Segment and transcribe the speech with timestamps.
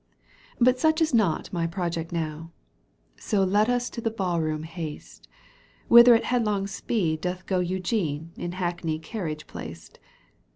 [0.59, 2.49] But such is not my project now,
[3.17, 5.27] So let us to the baU room haste,
[5.89, 9.99] Whither at headlong speed doth go Eugene in hackney carriage placed.